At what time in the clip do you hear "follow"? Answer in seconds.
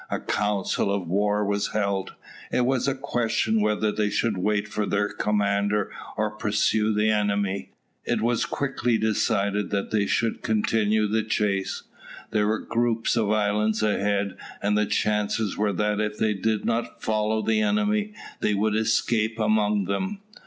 17.03-17.43